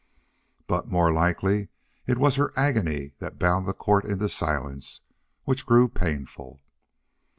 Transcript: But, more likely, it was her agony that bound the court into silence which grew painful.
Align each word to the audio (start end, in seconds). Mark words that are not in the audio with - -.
But, 0.65 0.87
more 0.87 1.13
likely, 1.13 1.67
it 2.07 2.17
was 2.17 2.35
her 2.37 2.51
agony 2.57 3.11
that 3.19 3.37
bound 3.37 3.67
the 3.67 3.71
court 3.73 4.03
into 4.03 4.29
silence 4.29 5.01
which 5.43 5.67
grew 5.67 5.87
painful. 5.87 6.59